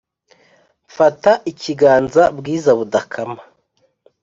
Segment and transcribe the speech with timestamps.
[0.87, 3.39] Mfata ikiganza bwiza budakama